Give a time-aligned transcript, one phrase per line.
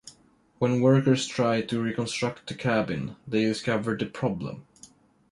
[0.57, 4.65] When workers tried to reconstruct the cabin, they discovered the problem.